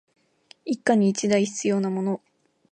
[0.65, 2.21] 一家に一台必要なもの